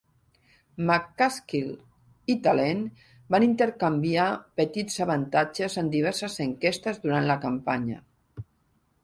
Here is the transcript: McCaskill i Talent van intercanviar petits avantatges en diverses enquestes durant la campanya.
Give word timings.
McCaskill 0.85 1.67
i 2.33 2.35
Talent 2.47 2.81
van 3.35 3.45
intercanviar 3.49 4.25
petits 4.61 4.97
avantatges 5.07 5.77
en 5.83 5.93
diverses 5.99 6.41
enquestes 6.49 7.03
durant 7.07 7.31
la 7.35 7.39
campanya. 7.47 8.03